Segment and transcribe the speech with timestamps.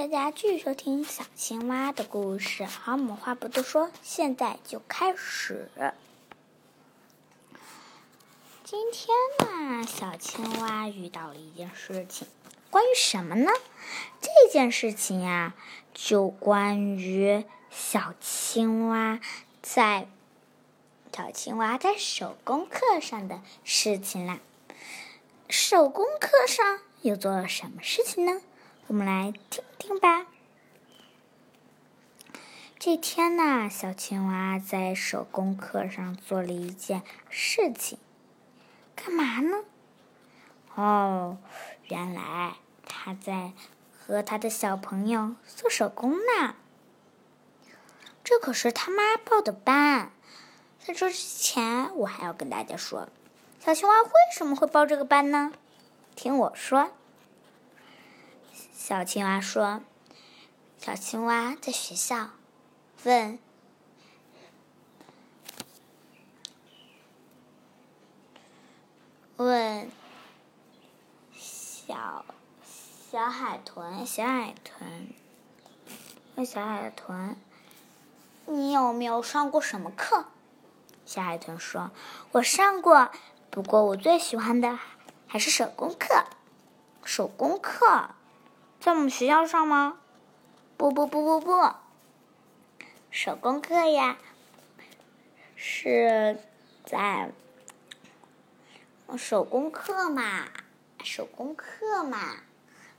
[0.00, 2.64] 大家继续收听小青蛙的故事。
[2.64, 5.70] 好，我们话不多说，现在就开始。
[8.64, 12.26] 今天呢，小青蛙遇到了一件事情，
[12.70, 13.50] 关于什么呢？
[14.22, 15.52] 这件事情呀，
[15.92, 19.20] 就关于小青蛙
[19.60, 20.08] 在
[21.14, 24.40] 小青蛙在手工课上的事情啦。
[25.50, 28.40] 手工课上又做了什么事情呢？
[28.90, 30.26] 我们来听听吧。
[32.76, 38.00] 这天呢，小青蛙在手工课上做了一件事情，
[38.96, 39.58] 干嘛呢？
[40.74, 41.38] 哦，
[41.84, 43.52] 原来他在
[43.96, 46.56] 和他的小朋友做手工呢。
[48.24, 50.10] 这可是他妈报的班。
[50.80, 53.08] 在这之前，我还要跟大家说，
[53.60, 55.52] 小青蛙为什么会报这个班呢？
[56.16, 56.90] 听我说。
[58.82, 59.82] 小青蛙说
[60.80, 62.30] ：“小青蛙在学校
[63.04, 63.38] 问
[69.36, 69.90] 问
[71.34, 72.24] 小
[73.12, 75.12] 小海豚，小海豚
[76.36, 77.36] 问小海豚，
[78.46, 80.24] 你有没有上过什么课？”
[81.04, 81.90] 小海豚说
[82.32, 83.10] ：“我上过，
[83.50, 84.78] 不过我最喜欢的
[85.26, 86.24] 还是手工课。
[87.04, 88.12] 手工课。”
[88.80, 90.00] 在我们学校上吗？
[90.78, 91.74] 不不不不不，
[93.10, 94.16] 手工课呀，
[95.54, 96.38] 是
[96.86, 97.30] 在
[99.18, 100.48] 手工课嘛，
[101.04, 102.36] 手工课嘛，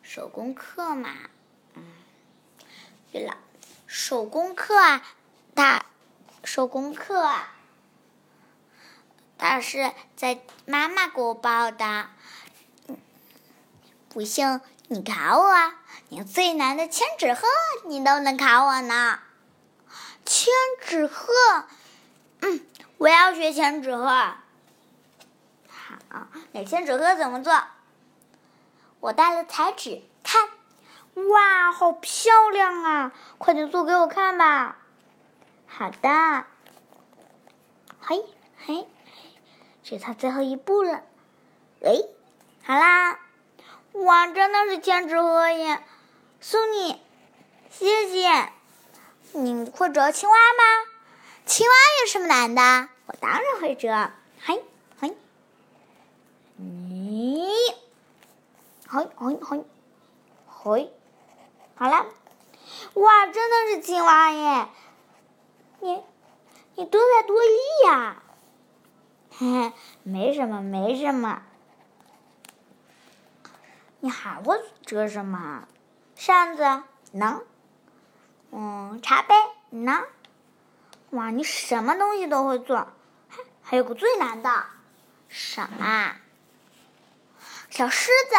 [0.04, 1.10] 手工课嘛，
[1.73, 1.84] 嗯，
[3.12, 3.36] 对了，
[3.88, 5.02] 手工课啊，
[5.56, 5.88] 大
[6.44, 7.56] 手工课啊，
[9.40, 12.12] 他是在妈妈给我报的，
[14.08, 14.62] 不信。
[14.94, 15.53] 你考我，
[16.09, 17.47] 连最难的千纸鹤
[17.86, 19.20] 你都能考我呢。
[20.25, 21.31] 千纸鹤，
[22.42, 22.67] 嗯，
[22.98, 24.06] 我要学千纸鹤。
[24.06, 24.36] 好，
[26.52, 27.64] 那千纸鹤怎么做？
[28.99, 30.49] 我带了彩纸，看，
[31.30, 33.14] 哇，好漂亮啊！
[33.37, 34.77] 快点做给我看吧。
[35.67, 36.43] 好的。
[38.02, 38.26] 嘿，
[38.58, 38.89] 嘿，
[39.83, 41.02] 只差最后一步了。
[41.82, 41.95] 哎，
[42.66, 43.20] 好啦。
[43.94, 45.84] 哇，真的是千纸鹤耶！
[46.40, 47.02] 送你，
[47.70, 48.50] 谢谢。
[49.34, 50.92] 你会折青蛙吗？
[51.46, 52.90] 青蛙有什么难的？
[53.08, 54.12] 我当然会折。
[54.42, 54.64] 嘿，
[55.00, 55.16] 嘿，
[56.56, 57.50] 你，
[58.88, 59.66] 嘿，嘿，嘿，
[60.48, 60.94] 嘿，
[61.76, 62.06] 好了。
[62.94, 64.68] 哇，真的是青蛙耶！
[65.82, 66.02] 你，
[66.76, 67.50] 你多才多艺
[67.86, 68.23] 呀！
[69.38, 69.73] 嘿嘿，
[70.04, 71.42] 没什么，没什么。
[74.02, 75.67] 你还会折什么？
[76.16, 77.44] 扇子能，
[78.52, 79.34] 嗯，茶杯
[79.70, 80.04] 能。
[81.12, 82.88] 哇，你什么东西都会做，
[83.30, 84.66] 还还有个最难的，
[85.28, 86.16] 什么？
[87.70, 88.36] 小狮子，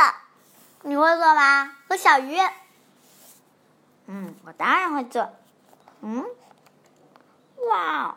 [0.82, 1.76] 你会做吗？
[1.88, 2.36] 和小鱼？
[4.06, 5.32] 嗯，我当然会做。
[6.00, 6.26] 嗯，
[7.68, 8.16] 哇，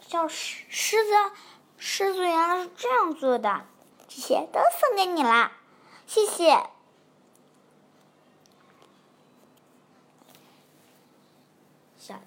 [0.00, 1.12] 小狮狮子，
[1.78, 3.64] 狮子原来是这样做的，
[4.08, 5.52] 这些都送给你啦。
[6.14, 6.64] 谢谢。
[11.98, 12.20] 小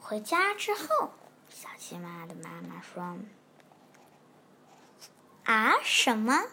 [0.00, 1.12] 回家之后，
[1.48, 3.16] 小青蛙的妈妈说
[5.46, 6.46] ：“啊，什么？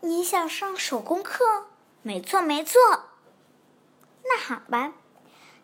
[0.00, 1.66] 你想上手工课？
[2.00, 2.80] 没错，没错。
[4.24, 4.94] 那好吧，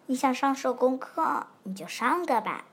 [0.05, 2.67] 你想上手工课，你就上个吧。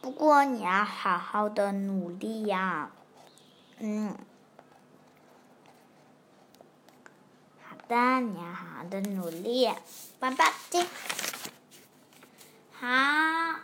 [0.00, 2.90] 不过你要好好的努力呀，
[3.76, 4.16] 嗯。”
[7.92, 9.70] 的，你要好好的努力，
[10.18, 10.88] 棒棒听。
[12.72, 13.60] 好，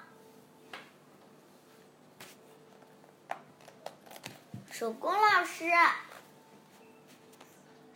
[4.71, 5.65] 手工老师，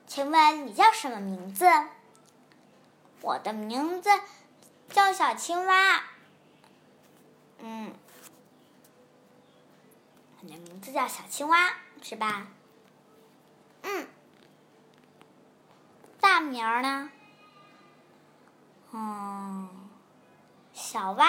[0.06, 1.66] 请问你叫什么名字？
[3.20, 4.08] 我的名字
[4.88, 6.02] 叫小青蛙。
[7.58, 7.92] 嗯，
[10.40, 12.46] 你的名字叫小青蛙是吧？
[13.82, 14.08] 嗯。
[16.42, 17.10] 名儿呢？
[18.92, 19.68] 嗯，
[20.72, 21.26] 小蛙。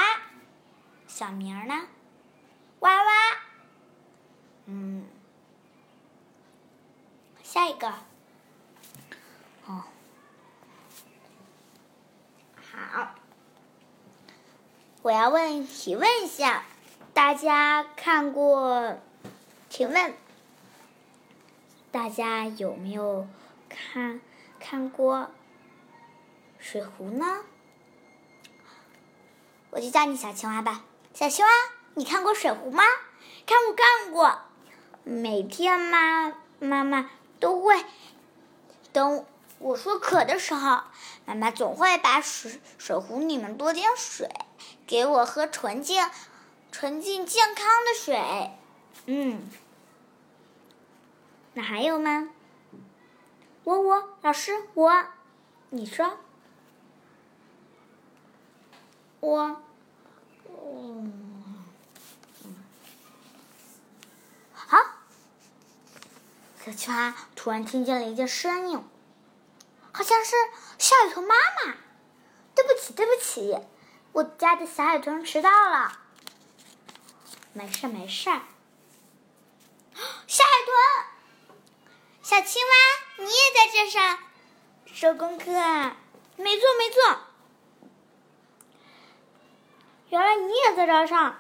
[1.08, 1.88] 小名儿呢？
[2.80, 3.12] 蛙蛙。
[4.66, 5.06] 嗯，
[7.44, 7.88] 下一个。
[9.68, 9.84] 哦，
[12.56, 13.16] 好。
[15.02, 16.64] 我要问提问一下，
[17.14, 18.98] 大家看过？
[19.70, 20.14] 请问
[21.92, 23.28] 大家有没有
[23.70, 24.22] 看？
[24.66, 25.30] 看过
[26.58, 27.44] 水壶呢？
[29.72, 30.86] 我就叫你小青蛙吧。
[31.14, 31.52] 小青蛙，
[31.96, 32.82] 你看过水壶吗？
[33.46, 34.40] 看过，看过。
[35.04, 37.10] 每天妈妈妈
[37.42, 37.84] 都会
[38.94, 39.26] 等
[39.60, 40.84] 我说渴的时候，
[41.26, 44.30] 妈妈总会把水水壶里面多点水，
[44.88, 46.10] 给我喝纯净、
[46.72, 48.52] 纯净健康的水。
[49.08, 49.42] 嗯，
[51.54, 52.30] 那还有吗？
[53.64, 55.06] 我我老师我，
[55.70, 56.18] 你说
[59.20, 59.62] 我，
[60.48, 61.24] 嗯。
[66.66, 68.82] 小青蛙突然听见了一件声音，
[69.92, 70.32] 好像是
[70.80, 71.76] 小海豚妈妈。
[72.56, 73.58] 对不起，对不起，
[74.14, 76.00] 我家的小海豚迟到了。
[77.52, 78.30] 没事，没事。
[80.26, 81.58] 小海豚，
[82.22, 82.72] 小青蛙，
[83.18, 84.18] 你也在这上
[84.86, 85.96] 手工课啊？
[86.38, 87.20] 没错，没错。
[90.10, 91.38] 原来你也在这上。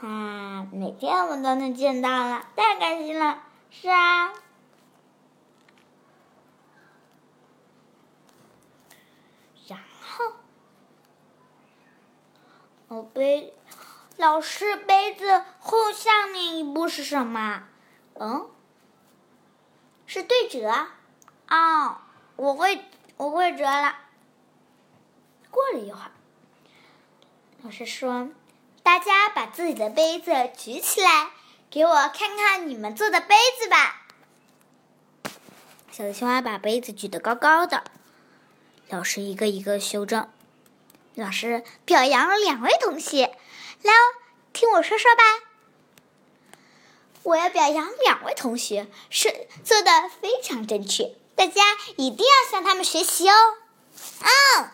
[0.00, 3.42] 啊，每天我都能见到了，太开心了。
[3.70, 4.32] 是啊，
[9.66, 10.32] 然后，
[12.88, 13.54] 我杯，
[14.16, 17.64] 老师杯子后下面一步是什么？
[18.14, 18.48] 嗯，
[20.06, 20.88] 是对折。
[21.48, 21.98] 哦，
[22.36, 22.84] 我会，
[23.16, 23.96] 我会折了。
[25.50, 26.10] 过了一会儿，
[27.62, 28.28] 老师说
[28.82, 31.30] ：“大家把自己的杯子举起来。”
[31.68, 34.06] 给我看看你们做的杯子吧。
[35.90, 37.82] 小青蛙把杯子举得高高的，
[38.88, 40.28] 老师一个一个修正。
[41.16, 43.36] 老师表扬了两位同学，
[43.82, 43.92] 来，
[44.52, 45.45] 听我说说吧。
[47.26, 51.60] 我要表扬两位同学，是做的非常正确，大家
[51.96, 53.34] 一定要向他们学习哦。
[54.20, 54.70] 嗯，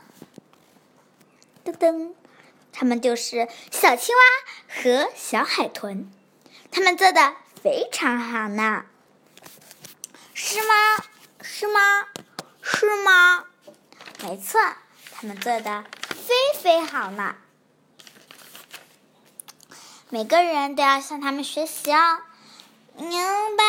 [1.65, 2.13] 噔噔，
[2.71, 4.23] 他们就是小青蛙
[4.69, 6.13] 和小海豚。
[6.71, 8.85] 他们做的非常好呢，
[10.35, 10.75] 是吗？
[11.41, 12.09] 是吗？
[12.61, 13.47] 是吗？
[14.23, 14.61] 没错，
[15.11, 17.35] 他们做的非非好呢。
[20.11, 22.21] 每个人都要向他们学习哦。
[22.97, 23.11] 明
[23.57, 23.65] 白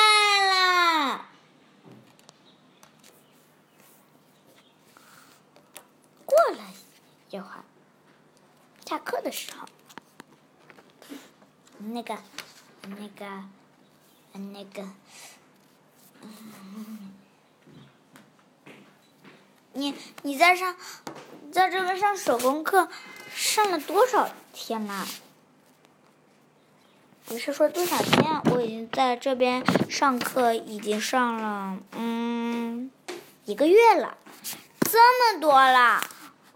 [0.48, 1.25] 了。
[6.25, 6.60] 过了
[7.30, 7.64] 一会儿，
[8.86, 9.68] 下课的时候，
[11.78, 12.18] 那个。
[12.86, 13.25] 那个，
[14.34, 14.86] 那个，
[19.72, 20.76] 你你在上，
[21.50, 22.90] 在这边上手工课，
[23.34, 25.08] 上了多少天了？
[27.30, 28.42] 你是说多少天？
[28.52, 32.92] 我已经在这边上课，已经上了嗯
[33.46, 34.18] 一个月了，
[34.81, 36.02] 这么多了，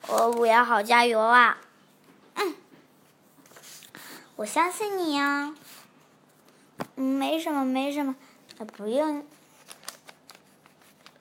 [0.08, 1.58] 我我要好加油啊！
[2.36, 2.56] 嗯，
[4.36, 5.56] 我相信你呀。
[6.96, 8.16] 没什么，没什么，
[8.76, 9.26] 不用，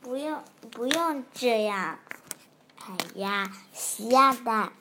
[0.00, 1.98] 不用，不用这样。
[2.78, 4.72] 哎呀，西亚的，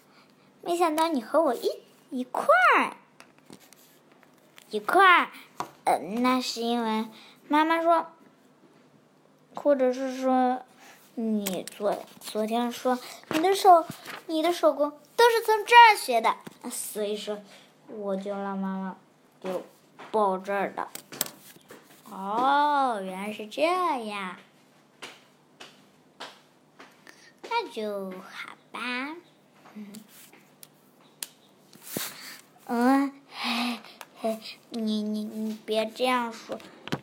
[0.61, 1.69] 没想到你和我一
[2.09, 2.45] 一块
[2.77, 2.97] 儿，
[4.75, 5.29] 一块儿。
[5.85, 7.07] 呃，那是因为
[7.47, 8.07] 妈妈说，
[9.55, 10.63] 或者是说
[11.15, 12.97] 你昨昨天说
[13.29, 13.85] 你的手，
[14.27, 16.35] 你的手工都是从这儿学的，
[16.69, 17.39] 所以说
[17.87, 18.95] 我就让妈妈
[19.41, 19.63] 就。
[20.11, 20.87] 报这儿的，
[22.09, 24.37] 哦，原来是这样，
[27.43, 28.79] 那就好吧，
[29.73, 29.93] 嗯，
[32.67, 33.11] 嗯，
[34.25, 34.39] 嘿，
[34.71, 36.57] 你你你别这样说，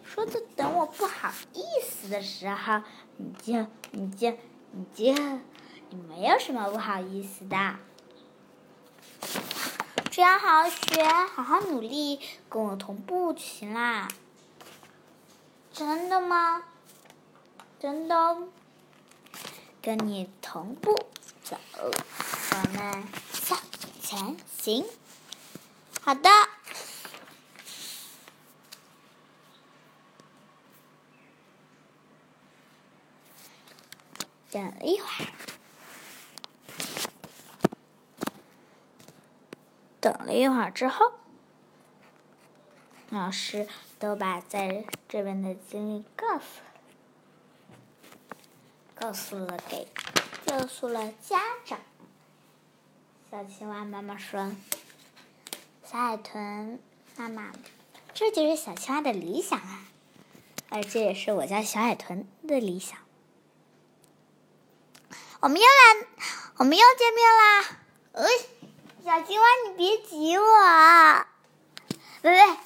[0.05, 2.83] 说的等我不好意思的时候，
[3.17, 4.37] 你就你就
[4.73, 5.15] 你就
[5.91, 7.77] 你没有什么不好意思的。
[10.11, 14.09] 只要好好学，好好努力，跟我同步就行啦。
[15.73, 16.65] 真的吗？
[17.79, 18.37] 真的，
[19.81, 20.99] 跟你同步
[21.45, 23.57] 走，我们向
[24.01, 24.85] 前行。
[26.01, 26.29] 好的。
[34.53, 35.33] 等了一会儿。
[39.99, 41.13] 等了一会儿之后，
[43.09, 43.67] 老师
[43.99, 46.61] 都把在这边的经历告诉，
[48.95, 49.89] 告诉了给，
[50.45, 51.81] 告诉了家长。
[53.31, 54.53] 小青蛙妈妈说
[55.83, 56.79] ：“小海豚
[57.17, 57.53] 妈妈，
[58.13, 59.87] 这就是小青蛙的理想啊，
[60.69, 62.99] 而这也是我家小海豚的理想。”
[65.43, 66.07] 我们又来，
[66.59, 67.65] 我们又见面啦！
[68.13, 68.29] 呃，
[69.05, 71.27] 小青蛙，你别挤我。
[72.23, 72.57] 喂喂，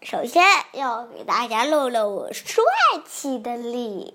[0.00, 0.44] 首先
[0.74, 2.62] 要给大家露露我帅
[3.10, 4.14] 气的脸。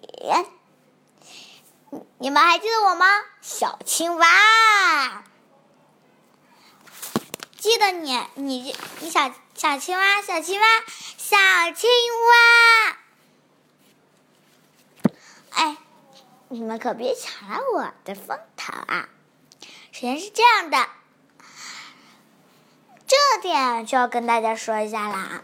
[2.20, 3.06] 你们还记得我吗？
[3.42, 5.26] 小青蛙，
[7.58, 10.66] 记得你，你，你小小青蛙，小青蛙，
[11.18, 11.36] 小
[11.76, 11.90] 青
[12.30, 12.98] 蛙。
[15.50, 15.78] 哎，
[16.52, 19.08] 你们可别抢了我的风头啊！
[19.92, 20.90] 首先是这样的，
[23.06, 25.44] 这点就要跟大家说一下啦。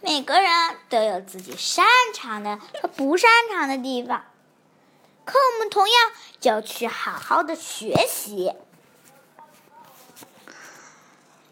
[0.00, 0.50] 每个人
[0.88, 4.24] 都有自己擅长的和不擅长的地方，
[5.24, 5.96] 可我们同样
[6.40, 8.52] 就要去好好的学习。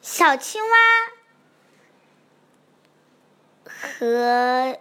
[0.02, 0.76] 小青蛙
[3.70, 4.80] 和。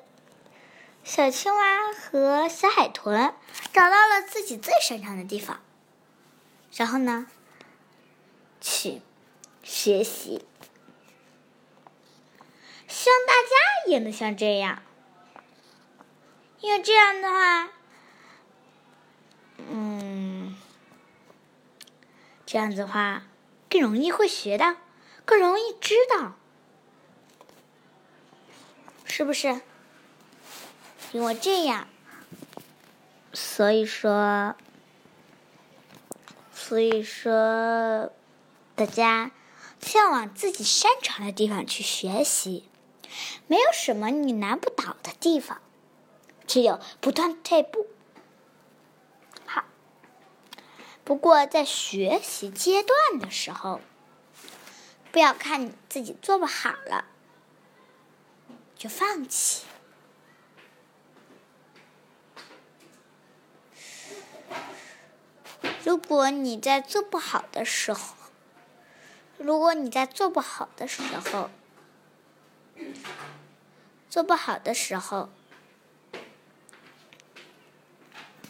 [1.05, 3.35] 小青蛙和小海豚
[3.71, 5.61] 找到了自己最擅长的地方，
[6.75, 7.27] 然后呢，
[8.59, 9.03] 去
[9.61, 10.43] 学习。
[12.87, 14.81] 希望大家也能像这样，
[16.59, 17.69] 因为这样的话，
[19.69, 20.57] 嗯，
[22.47, 23.27] 这样子的话
[23.69, 24.75] 更容易会学到，
[25.23, 26.33] 更容易知道，
[29.05, 29.61] 是不是？
[31.15, 31.87] 因为这样，
[33.31, 34.53] 所以说，
[36.53, 38.11] 所以说，
[38.75, 39.31] 大家
[39.93, 42.67] 要往自己擅长的地方去学习。
[43.47, 45.61] 没有什么你难不倒的地方，
[46.45, 47.87] 只有不断退步。
[49.45, 49.63] 好，
[51.05, 53.79] 不过在学习阶段的时候，
[55.13, 57.05] 不要看你自己做不好了
[58.75, 59.63] 就放弃。
[65.85, 68.15] 如果你在做不好的时候，
[69.37, 71.51] 如果你在做不好的时候，
[74.09, 75.29] 做不好的时候，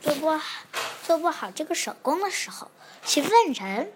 [0.02, 0.66] 做不好
[1.04, 2.72] 做不好这个手工的时候，
[3.04, 3.92] 去问人，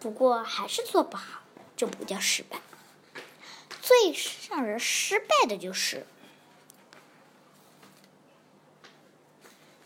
[0.00, 1.42] 不过还是做不好，
[1.76, 2.60] 这不叫失败。
[3.80, 4.12] 最
[4.50, 6.04] 让人失败的就是。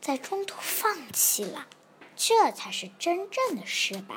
[0.06, 1.66] 在中途放弃了，
[2.14, 4.14] 这才是真正的失败。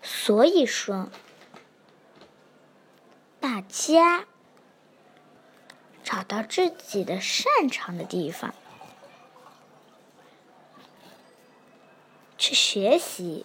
[0.00, 1.10] 所以说，
[3.40, 4.26] 大家
[6.04, 8.54] 找到自己的擅长的地方
[12.38, 13.44] 去学习，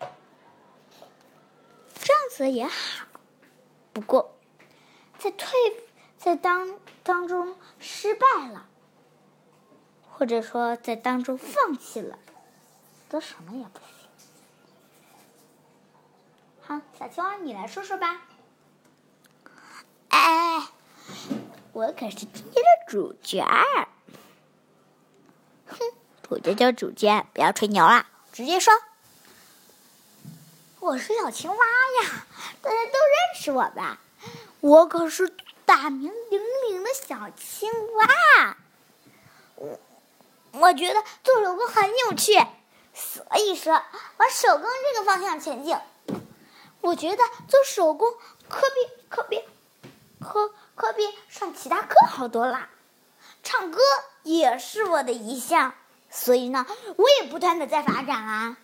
[0.00, 3.06] 这样子也好。
[3.92, 4.36] 不过，
[5.16, 5.48] 在退。
[6.24, 8.66] 在当当中失败了，
[10.10, 12.18] 或者说在当中放弃了，
[13.10, 14.08] 都什么也不行。
[16.62, 18.22] 好，小青蛙，你来说说吧。
[20.08, 20.66] 哎，
[21.74, 23.44] 我可是今天的主角。
[25.66, 25.78] 哼，
[26.22, 28.72] 主角就主角，不要吹牛了，直接说。
[30.80, 32.24] 我是小青蛙呀，
[32.62, 34.00] 大家都认识我吧？
[34.60, 35.30] 我可是。
[35.66, 38.56] 大名鼎鼎的小青蛙，
[39.56, 39.78] 我
[40.52, 42.34] 我觉得做手工很有趣，
[42.94, 43.72] 所以说
[44.18, 45.76] 往手工这个方向前进。
[46.80, 48.12] 我觉得做手工
[48.48, 48.76] 可比
[49.08, 49.42] 可比
[50.20, 52.68] 可可比上其他课好多啦。
[53.42, 53.80] 唱歌
[54.22, 55.74] 也是我的一项，
[56.10, 56.66] 所以呢，
[56.96, 58.56] 我也不断的在发展啊。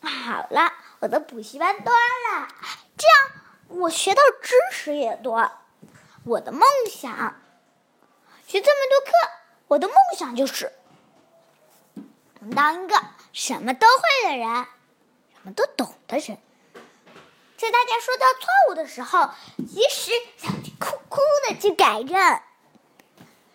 [0.00, 2.48] 好了，我的补习班端了，
[2.96, 3.43] 这样。
[3.68, 5.50] 我学到知识也多，
[6.24, 7.40] 我的梦想
[8.46, 9.12] 学这么多课，
[9.68, 10.72] 我的梦想就是
[12.40, 13.02] 能当一个
[13.32, 14.48] 什么都会的人，
[15.32, 16.38] 什么都懂的人。
[17.56, 22.40] 在大家说到错误的时候，及时想去哭哭的去改正。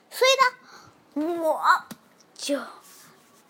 [0.10, 1.86] 所以呢，我
[2.34, 2.60] 就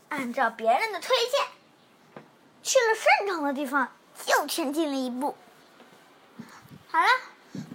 [0.09, 2.23] 按照别人的推荐，
[2.61, 3.91] 去了擅长的地方，
[4.27, 5.37] 又前进了一步。
[6.91, 7.07] 好了，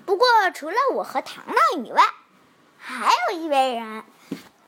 [0.04, 2.02] 不过除了我和糖糖以外，
[2.78, 4.04] 还有一位人，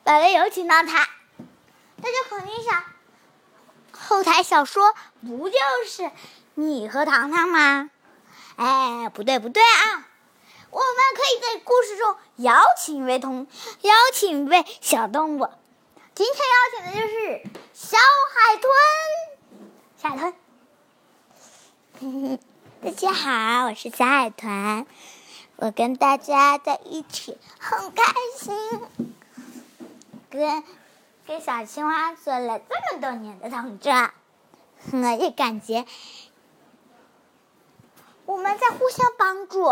[0.04, 1.08] 本来有请到他。
[2.00, 2.84] 大家肯定想，
[3.90, 6.12] 后台小说不就是
[6.54, 7.90] 你和糖糖吗？
[8.54, 10.06] 哎，不对不对啊！
[10.70, 13.48] 我们可以在故事中邀请一位同，
[13.80, 15.48] 邀请一位小动物。
[16.14, 17.98] 今天邀请的就是小
[18.32, 18.70] 海豚，
[19.96, 20.32] 小海
[21.98, 22.38] 豚。
[22.86, 24.86] 大家好，我是小海豚，
[25.56, 28.04] 我跟大家在一起很开
[28.38, 28.80] 心，
[30.30, 30.62] 跟
[31.26, 33.90] 跟小青蛙做了这么多年的同桌，
[34.92, 35.84] 我也感觉
[38.24, 39.62] 我们在互相帮助。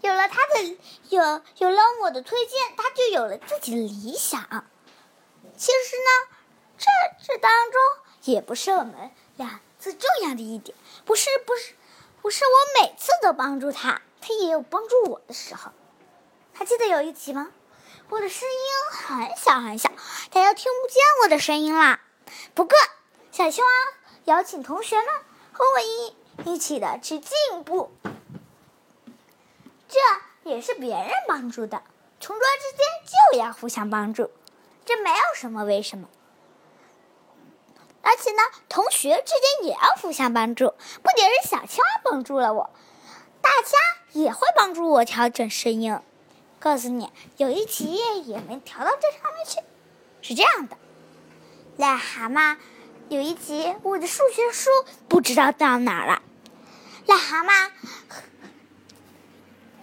[0.00, 0.76] 有了他的
[1.10, 1.22] 有
[1.58, 4.40] 有了我的推荐，他就有了自己的理想。
[5.56, 6.36] 其实呢，
[6.76, 6.86] 这
[7.24, 7.80] 这当中
[8.24, 11.76] 也不是我们俩最重要的一点，不是不是
[12.20, 15.70] 不是我每次都帮助他，他也有帮助我的时候。
[16.52, 17.52] 还记得有一集吗？
[18.08, 19.88] 我的声音很小很小，
[20.32, 22.00] 大家听不见我的声音啦。
[22.52, 22.76] 不过，
[23.30, 23.70] 小青蛙
[24.24, 25.06] 邀请同学们
[25.52, 27.92] 和我一一起的去进步。
[29.88, 30.00] 这
[30.50, 31.80] 也是别人帮助的，
[32.18, 34.32] 同桌之间就要互相帮助，
[34.84, 36.08] 这没有什么为什么。
[38.06, 40.66] 而且呢，同学之间也要互相帮助，
[41.02, 42.70] 不仅是小青蛙帮助了我，
[43.40, 43.76] 大家
[44.12, 45.98] 也会帮助我调整声音。
[46.60, 49.58] 告诉你，有一集也没调到这上面去，
[50.22, 50.76] 是这样的：
[51.78, 52.56] 癞蛤蟆
[53.08, 54.70] 有一集，我的数学书
[55.08, 56.22] 不知道到哪了，
[57.08, 57.70] 癞蛤蟆。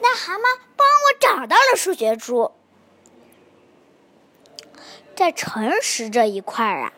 [0.01, 2.53] 癞蛤蟆帮我找到了数学书，
[5.13, 6.93] 在诚实这一块儿啊，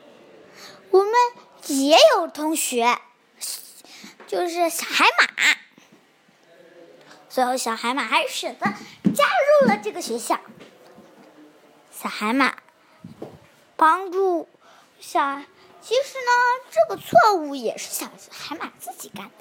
[0.95, 1.11] 我们
[1.67, 2.97] 也有同学，
[4.27, 5.27] 就是小海马。
[7.27, 8.65] 最后，小海马还是选择
[9.13, 9.25] 加
[9.61, 10.39] 入了这个学校。
[11.91, 12.55] 小海马
[13.75, 14.47] 帮助
[15.01, 15.41] 小，
[15.81, 16.31] 其实呢，
[16.71, 19.31] 这个错误也是小海马自己干的。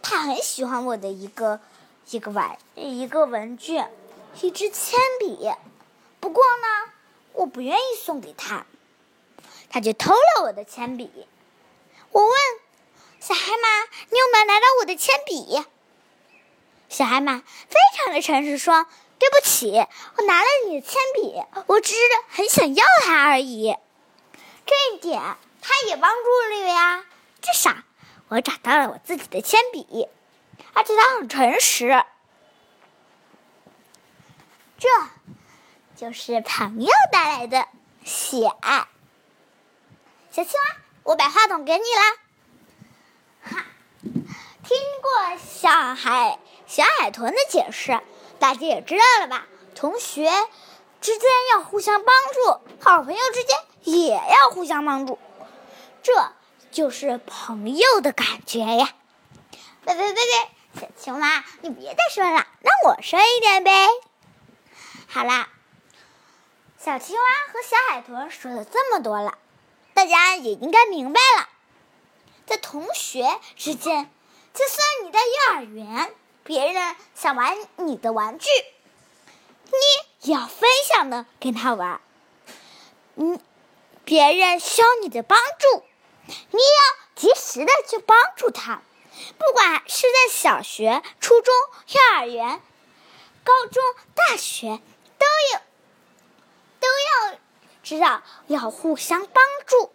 [0.00, 1.58] 他很喜欢我的一个
[2.10, 3.82] 一个玩一个文具，
[4.40, 5.50] 一支铅笔。
[6.20, 6.92] 不过呢，
[7.32, 8.64] 我不愿意送给他，
[9.70, 11.10] 他就偷了我的铅笔。
[12.10, 12.32] 我问
[13.20, 15.62] 小海马：“你有没有拿到我的铅笔？”
[16.88, 18.86] 小海马非常的诚实说
[19.18, 19.72] ：“对不起，
[20.16, 23.76] 我拿了你的铅笔，我只是很想要它而已。”
[24.64, 25.20] 这一点
[25.60, 27.04] 他也帮助了呀，
[27.40, 27.74] 至少。
[28.28, 30.08] 我找到了我自己的铅笔，
[30.72, 32.04] 而且他很诚实。
[34.78, 34.88] 这
[35.94, 37.68] 就是朋友带来的
[38.04, 38.88] 喜爱。
[40.36, 42.02] 小青蛙，我把话筒给你了。
[43.42, 43.64] 哈，
[44.62, 47.98] 听过小海小海豚的解释，
[48.38, 49.46] 大家也知道了吧？
[49.74, 50.28] 同学
[51.00, 55.18] 之间要互相帮助，好朋友之间也要互相帮助。
[56.02, 56.12] 这。
[56.70, 58.90] 就是朋友的感觉呀！
[59.86, 63.88] 别别别别，小青蛙，你别再说了，让我说一点呗。
[65.08, 65.48] 好啦，
[66.78, 69.38] 小青蛙和小海豚说了这么多了，
[69.96, 71.48] 大家也应该明白了，
[72.44, 74.10] 在同学之间，
[74.52, 78.46] 就算你在幼儿园，别人想玩你的玩具，
[79.64, 82.02] 你也要分享的跟他玩。
[83.14, 83.40] 嗯，
[84.04, 85.82] 别人需要你的帮助。
[86.26, 88.82] 你也要及时的去帮助他，
[89.38, 91.54] 不管是在小学、初中、
[91.88, 92.60] 幼儿园、
[93.42, 93.82] 高中、
[94.14, 94.78] 大学，
[95.18, 95.60] 都有
[96.80, 97.38] 都要
[97.86, 99.92] 知道要互相帮助。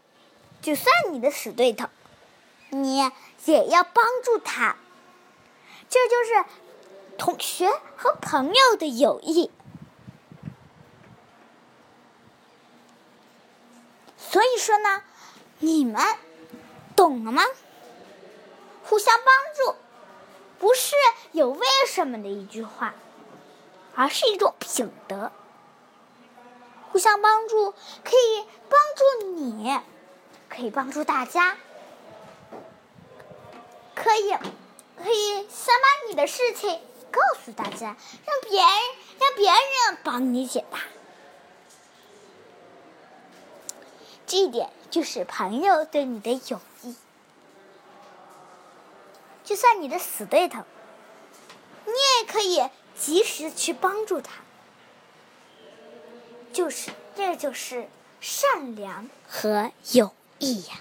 [0.61, 1.89] 就算你的死对头，
[2.69, 2.97] 你
[3.45, 4.77] 也要帮助他。
[5.89, 6.45] 这就是
[7.17, 9.51] 同学和朋友的友谊。
[14.17, 15.03] 所以说呢。
[15.63, 16.01] 你们
[16.95, 17.43] 懂了吗？
[18.83, 19.75] 互相帮助
[20.57, 20.95] 不是
[21.33, 22.95] 有为什么的一句话，
[23.93, 25.31] 而是一种品德。
[26.91, 27.71] 互相帮助
[28.03, 29.79] 可以帮助你，
[30.49, 31.57] 可以帮助大家，
[33.95, 34.31] 可以
[34.97, 38.69] 可以先把你的事情告诉大家，让别人
[39.19, 40.79] 让别人帮你解答。
[44.27, 46.95] 这一点就是朋友对你的友谊。
[49.43, 50.63] 就算你的死对头，
[51.85, 54.31] 你也可以及时去帮助他。
[56.53, 60.73] 就是，这就是善良和友谊呀。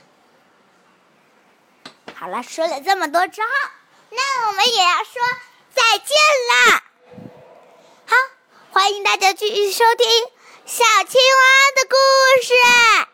[2.14, 3.48] 好了，说了这么多之后，
[4.10, 5.22] 那我们也要说
[5.74, 6.16] 再见
[6.50, 6.82] 啦。
[8.06, 8.16] 好，
[8.72, 10.06] 欢迎大家继续收听
[10.66, 11.96] 小青蛙的故
[12.42, 13.09] 事。